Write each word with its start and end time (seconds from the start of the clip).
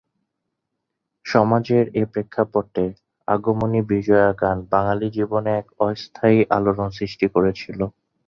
সমাজের 1.25 1.85
এ 1.95 2.13
প্রেক্ষাপটে 2.13 2.85
আগমনী-বিজয়া 3.27 4.29
গান 4.41 4.57
বাঙালি 4.71 5.07
জীবনে 5.17 5.51
এক 5.57 5.67
অস্থায়ী 5.81 6.39
আলোড়ন 6.55 6.89
সৃষ্টি 6.97 7.25
করেছিল। 7.35 7.79